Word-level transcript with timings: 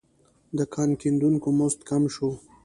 د 0.57 0.59
کان 0.73 0.89
کیندونکو 1.01 1.47
مزد 1.59 1.79
کم 1.89 2.03
شو. 2.13 2.29